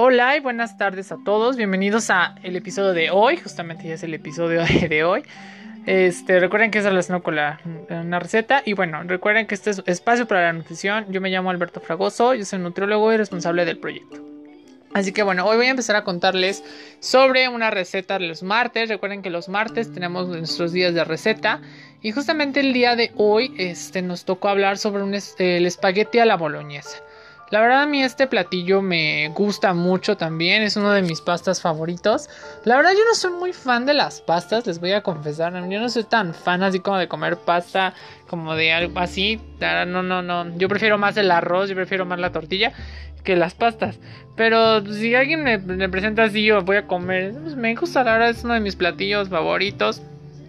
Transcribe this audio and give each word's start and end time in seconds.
Hola 0.00 0.36
y 0.36 0.40
buenas 0.40 0.78
tardes 0.78 1.10
a 1.10 1.18
todos. 1.24 1.56
Bienvenidos 1.56 2.08
a 2.08 2.36
el 2.44 2.54
episodio 2.54 2.92
de 2.92 3.10
hoy. 3.10 3.36
Justamente 3.36 3.88
ya 3.88 3.94
es 3.94 4.04
el 4.04 4.14
episodio 4.14 4.62
de 4.88 5.02
hoy. 5.02 5.24
Este, 5.86 6.38
recuerden 6.38 6.70
que 6.70 6.78
es 6.78 6.84
relacionado 6.84 7.24
con 7.24 7.34
la, 7.34 7.60
una 7.90 8.20
receta. 8.20 8.62
Y 8.64 8.74
bueno, 8.74 9.02
recuerden 9.02 9.48
que 9.48 9.56
este 9.56 9.70
es 9.70 9.82
espacio 9.86 10.28
para 10.28 10.42
la 10.42 10.52
nutrición. 10.52 11.06
Yo 11.10 11.20
me 11.20 11.30
llamo 11.30 11.50
Alberto 11.50 11.80
Fragoso, 11.80 12.32
yo 12.34 12.44
soy 12.44 12.60
nutriólogo 12.60 13.12
y 13.12 13.16
responsable 13.16 13.64
del 13.64 13.78
proyecto. 13.78 14.24
Así 14.94 15.10
que 15.10 15.24
bueno, 15.24 15.44
hoy 15.44 15.56
voy 15.56 15.66
a 15.66 15.70
empezar 15.70 15.96
a 15.96 16.04
contarles 16.04 16.62
sobre 17.00 17.48
una 17.48 17.72
receta 17.72 18.20
de 18.20 18.28
los 18.28 18.44
martes. 18.44 18.88
Recuerden 18.88 19.20
que 19.20 19.30
los 19.30 19.48
martes 19.48 19.92
tenemos 19.92 20.28
nuestros 20.28 20.70
días 20.70 20.94
de 20.94 21.02
receta. 21.02 21.60
Y 22.02 22.12
justamente 22.12 22.60
el 22.60 22.72
día 22.72 22.94
de 22.94 23.10
hoy 23.16 23.52
este, 23.58 24.00
nos 24.02 24.24
tocó 24.24 24.48
hablar 24.48 24.78
sobre 24.78 25.02
el 25.02 25.66
espagueti 25.66 26.20
a 26.20 26.24
la 26.24 26.36
boloñesa. 26.36 26.98
La 27.50 27.60
verdad 27.60 27.82
a 27.82 27.86
mí 27.86 28.02
este 28.02 28.26
platillo 28.26 28.82
me 28.82 29.28
gusta 29.30 29.72
mucho 29.72 30.18
también, 30.18 30.62
es 30.62 30.76
uno 30.76 30.92
de 30.92 31.00
mis 31.00 31.22
pastas 31.22 31.62
favoritos. 31.62 32.28
La 32.64 32.76
verdad 32.76 32.92
yo 32.92 33.04
no 33.08 33.14
soy 33.14 33.32
muy 33.32 33.52
fan 33.54 33.86
de 33.86 33.94
las 33.94 34.20
pastas, 34.20 34.66
les 34.66 34.80
voy 34.80 34.92
a 34.92 35.02
confesar, 35.02 35.54
yo 35.68 35.80
no 35.80 35.88
soy 35.88 36.04
tan 36.04 36.34
fan 36.34 36.62
así 36.62 36.80
como 36.80 36.98
de 36.98 37.08
comer 37.08 37.38
pasta, 37.38 37.94
como 38.28 38.54
de 38.54 38.72
algo 38.72 39.00
así. 39.00 39.40
No, 39.60 40.02
no, 40.02 40.22
no, 40.22 40.58
yo 40.58 40.68
prefiero 40.68 40.98
más 40.98 41.16
el 41.16 41.30
arroz, 41.30 41.70
yo 41.70 41.74
prefiero 41.74 42.04
más 42.04 42.18
la 42.18 42.32
tortilla 42.32 42.72
que 43.24 43.34
las 43.34 43.54
pastas. 43.54 43.98
Pero 44.36 44.84
si 44.86 45.14
alguien 45.14 45.42
me, 45.42 45.88
presenta 45.88 46.24
así, 46.24 46.44
yo 46.44 46.62
voy 46.62 46.76
a 46.76 46.86
comer, 46.86 47.34
pues 47.42 47.56
me 47.56 47.74
gusta, 47.74 48.04
la 48.04 48.12
verdad 48.12 48.30
es 48.30 48.44
uno 48.44 48.54
de 48.54 48.60
mis 48.60 48.76
platillos 48.76 49.30
favoritos. 49.30 50.02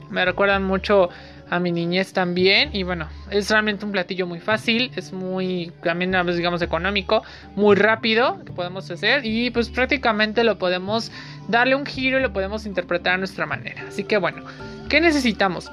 Me 0.09 0.25
recuerdan 0.25 0.63
mucho 0.63 1.09
a 1.49 1.59
mi 1.59 1.71
niñez 1.71 2.13
también. 2.13 2.69
Y 2.73 2.83
bueno, 2.83 3.07
es 3.31 3.49
realmente 3.49 3.85
un 3.85 3.91
platillo 3.91 4.27
muy 4.27 4.39
fácil, 4.39 4.91
es 4.95 5.13
muy, 5.13 5.71
también 5.83 6.15
digamos, 6.35 6.61
económico, 6.61 7.23
muy 7.55 7.75
rápido 7.75 8.43
que 8.45 8.51
podemos 8.51 8.89
hacer. 8.91 9.25
Y 9.25 9.49
pues 9.51 9.69
prácticamente 9.69 10.43
lo 10.43 10.57
podemos 10.57 11.11
darle 11.47 11.75
un 11.75 11.85
giro 11.85 12.19
y 12.19 12.21
lo 12.21 12.33
podemos 12.33 12.65
interpretar 12.65 13.15
a 13.15 13.17
nuestra 13.17 13.45
manera. 13.45 13.83
Así 13.87 14.03
que 14.03 14.17
bueno, 14.17 14.43
¿qué 14.89 15.01
necesitamos? 15.01 15.71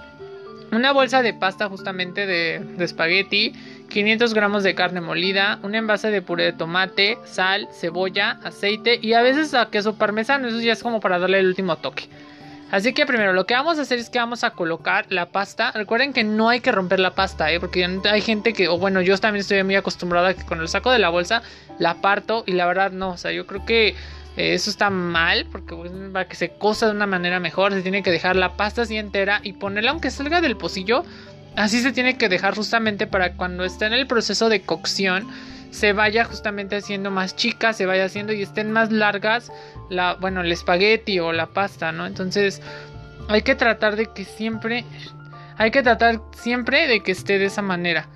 Una 0.72 0.92
bolsa 0.92 1.22
de 1.22 1.32
pasta 1.32 1.68
justamente 1.68 2.26
de, 2.26 2.60
espagueti, 2.80 3.52
500 3.88 4.34
gramos 4.34 4.64
de 4.64 4.74
carne 4.74 5.00
molida, 5.00 5.60
un 5.62 5.76
envase 5.76 6.10
de 6.10 6.22
puré 6.22 6.44
de 6.44 6.52
tomate, 6.52 7.18
sal, 7.24 7.68
cebolla, 7.72 8.40
aceite 8.42 8.98
y 9.00 9.12
a 9.12 9.22
veces 9.22 9.54
a 9.54 9.70
queso 9.70 9.96
parmesano, 9.96 10.48
eso 10.48 10.60
ya 10.60 10.72
es 10.72 10.82
como 10.82 10.98
para 10.98 11.20
darle 11.20 11.38
el 11.38 11.46
último 11.46 11.76
toque. 11.76 12.08
Así 12.70 12.92
que 12.92 13.06
primero 13.06 13.32
lo 13.32 13.46
que 13.46 13.54
vamos 13.54 13.78
a 13.78 13.82
hacer 13.82 13.98
es 13.98 14.10
que 14.10 14.18
vamos 14.18 14.42
a 14.42 14.50
colocar 14.50 15.06
la 15.08 15.26
pasta. 15.26 15.70
Recuerden 15.72 16.12
que 16.12 16.24
no 16.24 16.48
hay 16.48 16.60
que 16.60 16.72
romper 16.72 16.98
la 16.98 17.14
pasta, 17.14 17.52
¿eh? 17.52 17.60
porque 17.60 17.84
hay 17.84 18.20
gente 18.20 18.52
que, 18.52 18.68
o 18.68 18.76
bueno, 18.76 19.00
yo 19.00 19.16
también 19.18 19.40
estoy 19.42 19.62
muy 19.62 19.76
acostumbrada 19.76 20.30
a 20.30 20.34
que 20.34 20.44
con 20.44 20.60
el 20.60 20.68
saco 20.68 20.90
de 20.90 20.98
la 20.98 21.08
bolsa 21.08 21.42
la 21.78 22.00
parto 22.00 22.42
y 22.44 22.52
la 22.52 22.66
verdad 22.66 22.90
no, 22.90 23.10
o 23.10 23.16
sea, 23.16 23.30
yo 23.30 23.46
creo 23.46 23.64
que 23.64 23.88
eh, 24.36 24.54
eso 24.54 24.68
está 24.68 24.90
mal 24.90 25.46
porque 25.50 25.76
para 26.12 26.26
que 26.26 26.34
se 26.34 26.50
cosa 26.50 26.86
de 26.86 26.92
una 26.92 27.06
manera 27.06 27.38
mejor 27.38 27.72
se 27.72 27.82
tiene 27.82 28.02
que 28.02 28.10
dejar 28.10 28.34
la 28.34 28.56
pasta 28.56 28.82
así 28.82 28.96
entera 28.96 29.40
y 29.44 29.52
ponerla 29.52 29.92
aunque 29.92 30.10
salga 30.10 30.40
del 30.40 30.56
pocillo. 30.56 31.04
Así 31.54 31.80
se 31.80 31.92
tiene 31.92 32.18
que 32.18 32.28
dejar 32.28 32.54
justamente 32.54 33.06
para 33.06 33.32
cuando 33.32 33.64
esté 33.64 33.86
en 33.86 33.94
el 33.94 34.06
proceso 34.06 34.50
de 34.50 34.60
cocción 34.60 35.26
se 35.70 35.92
vaya 35.92 36.24
justamente 36.24 36.76
haciendo 36.76 37.10
más 37.10 37.36
chica, 37.36 37.72
se 37.72 37.86
vaya 37.86 38.04
haciendo 38.04 38.32
y 38.32 38.42
estén 38.42 38.72
más 38.72 38.90
largas 38.92 39.52
la, 39.90 40.14
bueno, 40.14 40.40
el 40.40 40.52
espagueti 40.52 41.18
o 41.20 41.32
la 41.32 41.46
pasta, 41.46 41.92
¿no? 41.92 42.06
Entonces 42.06 42.62
hay 43.28 43.42
que 43.42 43.54
tratar 43.54 43.96
de 43.96 44.06
que 44.06 44.24
siempre, 44.24 44.84
hay 45.56 45.70
que 45.70 45.82
tratar 45.82 46.20
siempre 46.32 46.86
de 46.86 47.02
que 47.02 47.12
esté 47.12 47.38
de 47.38 47.46
esa 47.46 47.62
manera. 47.62 48.08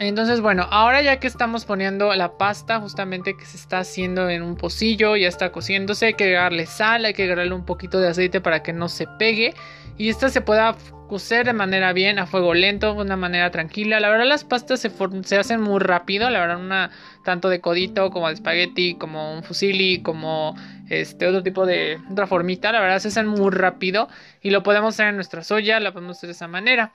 Entonces, 0.00 0.40
bueno, 0.40 0.66
ahora 0.70 1.02
ya 1.02 1.18
que 1.18 1.26
estamos 1.26 1.64
poniendo 1.64 2.14
la 2.14 2.38
pasta 2.38 2.80
justamente 2.80 3.36
que 3.36 3.44
se 3.44 3.56
está 3.56 3.80
haciendo 3.80 4.28
en 4.28 4.42
un 4.42 4.56
pocillo, 4.56 5.16
ya 5.16 5.26
está 5.26 5.50
cociéndose, 5.50 6.06
hay 6.06 6.14
que 6.14 6.24
agregarle 6.24 6.66
sal, 6.66 7.04
hay 7.04 7.14
que 7.14 7.24
agregarle 7.24 7.52
un 7.52 7.64
poquito 7.64 7.98
de 7.98 8.08
aceite 8.08 8.40
para 8.40 8.62
que 8.62 8.72
no 8.72 8.88
se 8.88 9.08
pegue 9.18 9.54
y 9.96 10.08
esta 10.08 10.28
se 10.28 10.40
pueda 10.40 10.76
cocer 11.08 11.46
de 11.46 11.52
manera 11.52 11.92
bien, 11.92 12.20
a 12.20 12.26
fuego 12.26 12.54
lento, 12.54 12.94
de 12.94 13.00
una 13.00 13.16
manera 13.16 13.50
tranquila. 13.50 13.98
La 13.98 14.08
verdad 14.08 14.26
las 14.26 14.44
pastas 14.44 14.80
se, 14.80 15.36
hacen 15.36 15.60
muy 15.60 15.80
rápido, 15.80 16.30
la 16.30 16.38
verdad 16.38 16.60
una 16.60 16.90
tanto 17.24 17.48
de 17.48 17.60
codito 17.60 18.10
como 18.10 18.28
de 18.28 18.34
espagueti, 18.34 18.94
como 18.94 19.34
un 19.34 19.42
fusilli, 19.42 20.02
como 20.02 20.54
este 20.88 21.26
otro 21.26 21.42
tipo 21.42 21.66
de 21.66 21.98
otra 22.10 22.28
formita, 22.28 22.70
la 22.70 22.80
verdad 22.80 23.00
se 23.00 23.08
hacen 23.08 23.26
muy 23.26 23.50
rápido 23.50 24.08
y 24.40 24.50
lo 24.50 24.62
podemos 24.62 24.94
hacer 24.94 25.08
en 25.08 25.16
nuestra 25.16 25.42
soya, 25.42 25.80
la 25.80 25.92
podemos 25.92 26.16
hacer 26.18 26.28
de 26.28 26.34
esa 26.34 26.46
manera. 26.46 26.92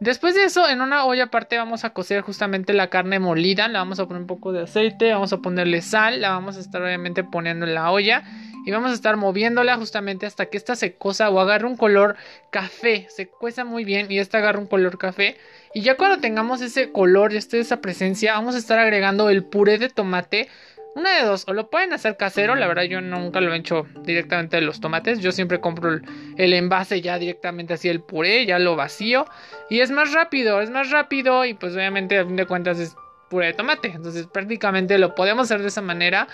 Después 0.00 0.34
de 0.34 0.44
eso, 0.44 0.66
en 0.66 0.80
una 0.80 1.04
olla 1.04 1.24
aparte 1.24 1.58
vamos 1.58 1.84
a 1.84 1.90
cocer 1.90 2.22
justamente 2.22 2.72
la 2.72 2.88
carne 2.88 3.18
molida, 3.18 3.68
le 3.68 3.74
vamos 3.74 4.00
a 4.00 4.06
poner 4.06 4.22
un 4.22 4.26
poco 4.26 4.50
de 4.50 4.62
aceite, 4.62 5.12
vamos 5.12 5.34
a 5.34 5.38
ponerle 5.38 5.82
sal, 5.82 6.22
la 6.22 6.30
vamos 6.30 6.56
a 6.56 6.60
estar 6.60 6.80
obviamente 6.80 7.22
poniendo 7.22 7.66
en 7.66 7.74
la 7.74 7.90
olla 7.90 8.24
y 8.64 8.70
vamos 8.70 8.92
a 8.92 8.94
estar 8.94 9.18
moviéndola 9.18 9.76
justamente 9.76 10.24
hasta 10.24 10.46
que 10.46 10.56
esta 10.56 10.74
se 10.74 10.94
cosa 10.94 11.28
o 11.28 11.38
agarre 11.38 11.66
un 11.66 11.76
color 11.76 12.16
café, 12.50 13.08
se 13.10 13.28
cueza 13.28 13.66
muy 13.66 13.84
bien 13.84 14.10
y 14.10 14.18
esta 14.18 14.38
agarra 14.38 14.58
un 14.58 14.66
color 14.66 14.96
café. 14.96 15.36
Y 15.74 15.82
ya 15.82 15.98
cuando 15.98 16.18
tengamos 16.18 16.62
ese 16.62 16.92
color 16.92 17.34
y 17.34 17.36
este, 17.36 17.60
esa 17.60 17.82
presencia 17.82 18.32
vamos 18.32 18.54
a 18.54 18.58
estar 18.58 18.78
agregando 18.78 19.28
el 19.28 19.44
puré 19.44 19.76
de 19.76 19.90
tomate 19.90 20.48
una 20.94 21.16
de 21.18 21.24
dos, 21.24 21.44
o 21.46 21.52
lo 21.52 21.70
pueden 21.70 21.92
hacer 21.92 22.16
casero, 22.16 22.54
la 22.56 22.66
verdad 22.66 22.82
yo 22.82 23.00
nunca 23.00 23.40
lo 23.40 23.52
he 23.52 23.56
hecho 23.56 23.86
directamente 24.02 24.56
de 24.56 24.62
los 24.62 24.80
tomates, 24.80 25.20
yo 25.20 25.30
siempre 25.30 25.60
compro 25.60 26.00
el, 26.36 26.52
envase 26.52 27.00
ya 27.00 27.18
directamente 27.18 27.74
así 27.74 27.88
el 27.88 28.00
puré, 28.00 28.44
ya 28.44 28.58
lo 28.58 28.74
vacío 28.74 29.24
y 29.68 29.80
es 29.80 29.90
más 29.90 30.12
rápido, 30.12 30.60
es 30.60 30.70
más 30.70 30.90
rápido 30.90 31.44
y 31.44 31.54
pues 31.54 31.74
obviamente 31.74 32.18
a 32.18 32.26
fin 32.26 32.36
de 32.36 32.46
cuentas 32.46 32.78
es 32.80 32.96
puré 33.28 33.46
de 33.46 33.52
tomate, 33.52 33.88
entonces 33.88 34.26
prácticamente 34.26 34.98
lo 34.98 35.14
podemos 35.14 35.44
hacer 35.44 35.62
de 35.62 35.68
esa 35.68 35.82
manera, 35.82 36.26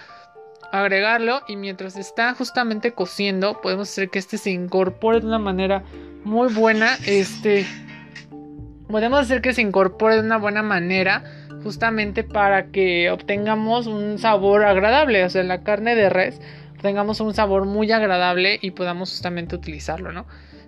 agregarlo 0.72 1.42
y 1.46 1.56
mientras 1.56 1.96
está 1.96 2.32
justamente 2.32 2.92
cociendo 2.92 3.60
podemos 3.60 3.90
hacer 3.90 4.08
que 4.08 4.18
este 4.18 4.38
se 4.38 4.50
incorpore 4.50 5.20
de 5.20 5.26
una 5.26 5.38
manera 5.38 5.84
muy 6.24 6.52
buena, 6.52 6.96
este 7.06 7.66
podemos 8.88 9.20
hacer 9.20 9.42
que 9.42 9.52
se 9.52 9.60
incorpore 9.60 10.14
de 10.14 10.22
una 10.22 10.38
buena 10.38 10.62
manera 10.62 11.24
justamente 11.66 12.22
para 12.22 12.70
que 12.70 13.10
obtengamos 13.10 13.88
un 13.88 14.18
sabor 14.18 14.64
agradable, 14.64 15.24
o 15.24 15.28
sea, 15.30 15.42
la 15.42 15.64
carne 15.64 15.96
de 15.96 16.08
res, 16.08 16.40
tengamos 16.80 17.18
un 17.18 17.34
sabor 17.34 17.64
muy 17.66 17.90
agradable 17.90 18.60
y 18.62 18.70
podamos 18.70 19.10
justamente 19.10 19.56
utilizarlo, 19.56 20.12
¿no? 20.12 20.26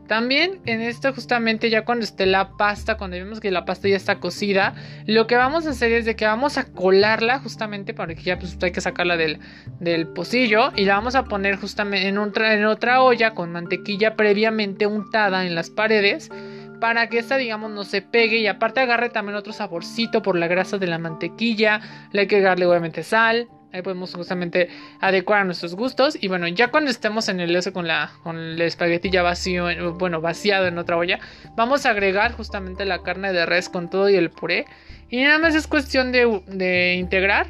También 0.09 0.59
en 0.67 0.81
esto 0.81 1.13
justamente 1.13 1.71
ya 1.71 1.85
cuando 1.85 2.03
esté 2.03 2.27
la 2.27 2.57
pasta, 2.57 2.97
cuando 2.97 3.17
vemos 3.17 3.39
que 3.39 3.53
la 3.53 3.65
pasta 3.65 3.87
ya 3.87 3.95
está 3.97 4.19
cocida, 4.19 4.75
lo 5.07 5.29
que 5.29 5.37
vamos 5.37 5.67
a 5.67 5.71
hacer 5.71 5.93
es 5.93 6.05
de 6.05 6.17
que 6.17 6.25
vamos 6.25 6.59
a 6.59 6.65
colarla 6.65 7.39
justamente 7.39 7.95
para 7.95 8.15
que 8.17 8.23
ya 8.23 8.39
pues 8.41 8.59
hay 8.61 8.73
que 8.73 8.81
sacarla 8.81 9.17
del, 9.17 9.39
del 9.79 10.09
pocillo 10.09 10.73
y 10.75 10.85
la 10.85 10.95
vamos 10.95 11.15
a 11.15 11.27
poner 11.27 11.57
justamente 11.57 12.09
en 12.09 12.19
en 12.19 12.65
otra 12.65 13.03
olla 13.03 13.35
con 13.35 13.53
mantequilla 13.53 14.17
previamente 14.17 14.89
untada 14.89 15.47
en 15.47 15.55
las 15.55 15.71
paredes 15.71 16.31
para 16.81 17.09
que 17.09 17.19
esta, 17.19 17.37
digamos, 17.37 17.71
no 17.71 17.85
se 17.85 18.03
pegue 18.03 18.39
y 18.39 18.47
aparte 18.47 18.81
agarre 18.81 19.11
también 19.11 19.37
otro 19.37 19.53
saborcito 19.53 20.23
por 20.23 20.37
la 20.37 20.47
grasa 20.47 20.79
de 20.79 20.87
la 20.87 20.99
mantequilla. 20.99 21.81
Le 22.13 22.23
hay 22.23 22.27
que 22.27 22.41
darle 22.41 22.67
obviamente 22.67 23.03
sal. 23.03 23.49
Ahí 23.73 23.83
podemos 23.83 24.15
justamente 24.15 24.71
adecuar 25.01 25.41
a 25.41 25.45
nuestros 25.45 25.75
gustos. 25.75 26.17
Y 26.21 26.29
bueno, 26.29 26.49
ya 26.49 26.69
cuando 26.69 26.91
estemos 26.91 27.29
en 27.29 27.41
el 27.41 27.55
eso 27.55 27.73
con 27.73 27.87
la 27.87 28.11
con 28.23 28.39
el 28.39 28.61
espagueti 28.61 29.11
ya 29.11 29.23
vacío, 29.23 29.95
bueno, 29.95 30.21
vaciado 30.21 30.67
en 30.67 30.79
otra 30.79 30.97
olla, 30.97 31.19
vamos 31.55 31.85
a 31.85 31.91
agregar 31.91 32.33
justamente 32.33 32.85
la 32.87 33.03
carne 33.03 33.33
de 33.33 33.45
res 33.45 33.69
con 33.69 33.91
todo 33.91 34.09
y 34.09 34.17
el 34.17 34.31
puré. 34.31 34.65
Y 35.11 35.23
nada 35.23 35.39
más 35.39 35.55
es 35.55 35.67
cuestión 35.67 36.13
de, 36.13 36.43
de 36.47 36.95
integrar 36.95 37.49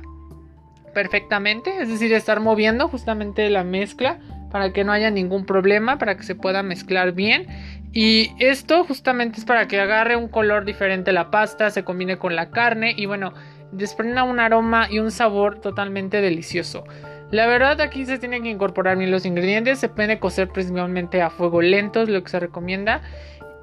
perfectamente, 0.92 1.80
es 1.80 1.88
decir, 1.88 2.12
estar 2.12 2.40
moviendo 2.40 2.88
justamente 2.88 3.48
la 3.50 3.62
mezcla 3.62 4.18
para 4.50 4.72
que 4.72 4.82
no 4.82 4.92
haya 4.92 5.10
ningún 5.10 5.44
problema, 5.44 5.98
para 5.98 6.16
que 6.16 6.22
se 6.22 6.34
pueda 6.34 6.62
mezclar 6.62 7.12
bien 7.12 7.46
y 7.92 8.32
esto 8.38 8.84
justamente 8.84 9.38
es 9.38 9.44
para 9.44 9.66
que 9.66 9.80
agarre 9.80 10.16
un 10.16 10.28
color 10.28 10.64
diferente 10.64 11.12
la 11.12 11.30
pasta, 11.30 11.70
se 11.70 11.84
combine 11.84 12.18
con 12.18 12.36
la 12.36 12.50
carne 12.50 12.94
y 12.96 13.06
bueno, 13.06 13.32
desprenda 13.72 14.24
un 14.24 14.40
aroma 14.40 14.88
y 14.90 14.98
un 14.98 15.10
sabor 15.10 15.60
totalmente 15.60 16.20
delicioso. 16.20 16.84
La 17.30 17.46
verdad 17.46 17.80
aquí 17.80 18.06
se 18.06 18.18
tienen 18.18 18.42
que 18.42 18.50
incorporar 18.50 18.96
bien 18.96 19.10
los 19.10 19.26
ingredientes, 19.26 19.78
se 19.78 19.88
puede 19.88 20.18
cocer 20.18 20.48
principalmente 20.48 21.20
a 21.20 21.30
fuego 21.30 21.60
lento, 21.60 22.02
es 22.02 22.08
lo 22.08 22.22
que 22.22 22.30
se 22.30 22.40
recomienda. 22.40 23.02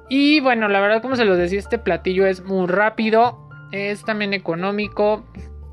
Y 0.08 0.40
bueno, 0.40 0.68
la 0.68 0.80
verdad 0.80 1.02
como 1.02 1.16
se 1.16 1.24
los 1.24 1.36
decía, 1.36 1.58
este 1.58 1.78
platillo 1.78 2.26
es 2.26 2.44
muy 2.44 2.66
rápido, 2.68 3.48
es 3.72 4.04
también 4.04 4.34
económico. 4.34 5.24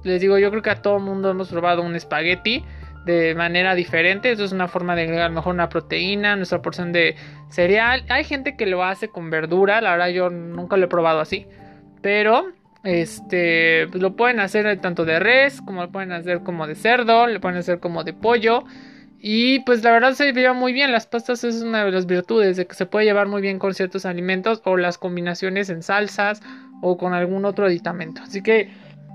Les 0.04 0.22
digo, 0.22 0.38
yo 0.38 0.50
creo 0.50 0.64
que 0.64 0.72
a 0.72 0.82
todo 0.82 1.00
mundo 1.00 1.30
hemos 1.30 1.50
probado 1.50 1.84
un 1.84 1.96
espagueti 1.96 2.66
de 3.06 3.36
manera 3.36 3.76
diferente. 3.76 4.32
Eso 4.32 4.44
es 4.44 4.52
una 4.52 4.68
forma 4.68 4.96
de 4.96 5.04
agregar 5.04 5.32
mejor 5.32 5.54
una 5.54 5.70
proteína, 5.70 6.36
nuestra 6.36 6.62
porción 6.62 6.92
de 6.92 7.16
cereal. 7.50 8.04
Hay 8.10 8.24
gente 8.24 8.56
que 8.56 8.66
lo 8.66 8.84
hace 8.84 9.10
con 9.10 9.30
verdura, 9.30 9.82
la 9.82 9.92
verdad 9.92 10.10
yo 10.10 10.30
nunca 10.30 10.78
lo 10.78 10.86
he 10.86 10.90
probado 10.90 11.20
así. 11.20 11.48
Pero 12.02 12.52
este 12.84 13.88
pues 13.90 14.02
lo 14.02 14.16
pueden 14.16 14.40
hacer 14.40 14.80
tanto 14.82 15.06
de 15.06 15.20
res, 15.20 15.62
como 15.62 15.82
lo 15.82 15.92
pueden 15.92 16.12
hacer 16.12 16.42
como 16.44 16.68
de 16.68 16.76
cerdo, 16.76 17.28
lo 17.28 17.40
pueden 17.40 17.58
hacer 17.58 17.80
como 17.80 18.04
de 18.04 18.14
pollo. 18.14 18.64
Y 19.26 19.60
pues 19.60 19.86
la 19.86 19.92
verdad 19.94 20.14
se 20.14 20.34
lleva 20.34 20.52
muy 20.52 20.74
bien. 20.74 20.92
Las 20.92 21.08
pastas 21.08 21.46
es 21.46 21.62
una 21.62 21.86
de 21.86 21.92
las 21.92 22.06
virtudes 22.06 22.58
de 22.58 22.68
que 22.68 22.74
se 22.76 22.86
puede 22.86 23.06
llevar 23.06 23.28
muy 23.28 23.42
bien 23.42 23.58
con 23.58 23.74
ciertos 23.74 24.06
alimentos 24.06 24.62
o 24.66 24.76
las 24.76 24.98
combinaciones 24.98 25.70
en 25.70 25.82
salsas 25.82 26.42
o 26.82 26.98
con 26.98 27.14
algún 27.14 27.46
otro 27.46 27.66
aditamento. 27.66 28.22
Así 28.22 28.44
que 28.44 28.70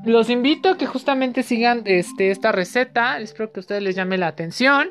los 0.08 0.30
invito 0.30 0.70
a 0.70 0.78
que 0.78 0.86
justamente 0.86 1.42
sigan 1.42 1.82
este, 1.84 2.30
esta 2.30 2.50
receta. 2.52 3.18
Espero 3.18 3.52
que 3.52 3.60
a 3.60 3.62
ustedes 3.62 3.82
les 3.82 3.94
llame 3.94 4.18
la 4.18 4.26
atención. 4.26 4.90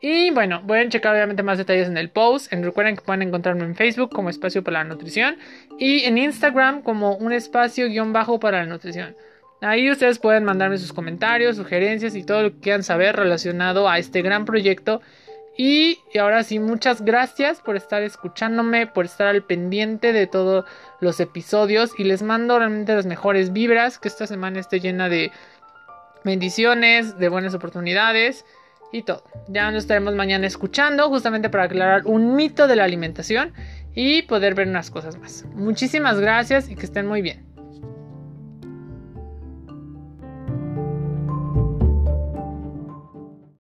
Y 0.00 0.30
bueno, 0.30 0.64
pueden 0.66 0.90
checar 0.90 1.14
obviamente 1.14 1.42
más 1.42 1.58
detalles 1.58 1.88
en 1.88 1.96
el 1.96 2.10
post. 2.10 2.52
recuerden 2.52 2.94
que 2.96 3.02
pueden 3.02 3.22
encontrarme 3.22 3.64
en 3.64 3.74
Facebook 3.74 4.10
como 4.10 4.30
Espacio 4.30 4.62
para 4.62 4.78
la 4.78 4.84
Nutrición 4.84 5.36
y 5.78 6.04
en 6.04 6.18
Instagram 6.18 6.82
como 6.82 7.16
un 7.16 7.32
espacio 7.32 7.88
guion 7.88 8.12
bajo 8.12 8.38
para 8.38 8.58
la 8.58 8.66
nutrición. 8.66 9.16
Ahí 9.60 9.90
ustedes 9.90 10.20
pueden 10.20 10.44
mandarme 10.44 10.78
sus 10.78 10.92
comentarios, 10.92 11.56
sugerencias 11.56 12.14
y 12.14 12.22
todo 12.22 12.42
lo 12.42 12.52
que 12.52 12.60
quieran 12.60 12.84
saber 12.84 13.16
relacionado 13.16 13.88
a 13.88 13.98
este 13.98 14.22
gran 14.22 14.44
proyecto. 14.44 15.00
Y, 15.60 15.98
ahora 16.16 16.44
sí, 16.44 16.60
muchas 16.60 17.02
gracias 17.02 17.60
por 17.60 17.74
estar 17.74 18.00
escuchándome, 18.04 18.86
por 18.86 19.06
estar 19.06 19.26
al 19.26 19.42
pendiente 19.42 20.12
de 20.12 20.28
todos 20.28 20.64
los 21.00 21.18
episodios. 21.18 21.90
Y 21.98 22.04
les 22.04 22.22
mando 22.22 22.60
realmente 22.60 22.94
las 22.94 23.06
mejores 23.06 23.52
vibras. 23.52 23.98
Que 23.98 24.06
esta 24.06 24.28
semana 24.28 24.60
esté 24.60 24.78
llena 24.78 25.08
de 25.08 25.32
bendiciones, 26.24 27.18
de 27.18 27.28
buenas 27.28 27.54
oportunidades 27.54 28.44
y 28.92 29.02
todo. 29.02 29.24
Ya 29.48 29.68
nos 29.72 29.82
estaremos 29.82 30.14
mañana 30.14 30.46
escuchando 30.46 31.08
justamente 31.08 31.50
para 31.50 31.64
aclarar 31.64 32.02
un 32.04 32.36
mito 32.36 32.68
de 32.68 32.76
la 32.76 32.84
alimentación 32.84 33.52
y 33.96 34.22
poder 34.22 34.54
ver 34.54 34.68
unas 34.68 34.92
cosas 34.92 35.18
más. 35.18 35.44
Muchísimas 35.54 36.20
gracias 36.20 36.70
y 36.70 36.76
que 36.76 36.86
estén 36.86 37.08
muy 37.08 37.20
bien. 37.20 37.47